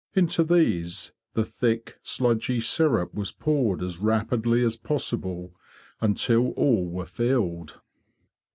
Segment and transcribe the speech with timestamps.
[0.15, 5.53] Into these the thick, sludgy syrup was poured as rapidly as possible,
[6.01, 7.79] until all were filled.